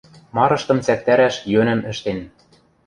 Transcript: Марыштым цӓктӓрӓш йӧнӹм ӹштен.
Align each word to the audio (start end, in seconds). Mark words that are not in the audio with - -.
Марыштым 0.35 0.77
цӓктӓрӓш 0.85 1.35
йӧнӹм 1.51 1.79
ӹштен. 1.91 2.19